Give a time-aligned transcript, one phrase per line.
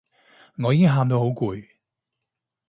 [0.65, 1.63] 我已經喊到好攰